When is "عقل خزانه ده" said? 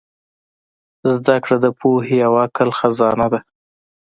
2.45-3.39